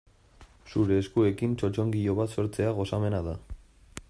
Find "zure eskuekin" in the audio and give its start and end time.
0.71-1.53